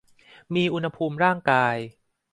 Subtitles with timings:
[0.55, 1.75] มีอุณหภูมิร่างกาย